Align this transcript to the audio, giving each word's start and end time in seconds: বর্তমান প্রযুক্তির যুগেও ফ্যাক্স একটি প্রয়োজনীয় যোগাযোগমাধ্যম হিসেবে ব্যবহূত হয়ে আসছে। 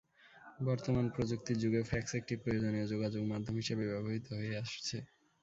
বর্তমান 0.59 1.05
প্রযুক্তির 1.15 1.57
যুগেও 1.61 1.83
ফ্যাক্স 1.83 2.11
একটি 2.15 2.33
প্রয়োজনীয় 2.41 2.85
যোগাযোগমাধ্যম 2.93 3.55
হিসেবে 3.61 3.83
ব্যবহূত 3.91 4.25
হয়ে 4.31 4.53
আসছে। 4.63 4.97